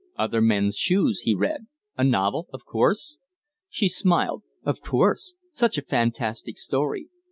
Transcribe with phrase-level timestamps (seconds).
[0.17, 1.67] "Other Men's Shoes!" he read.
[1.95, 3.19] "A novel, of course?"
[3.69, 4.41] She smiled.
[4.65, 5.35] "Of course.
[5.51, 7.09] Such a fantastic story.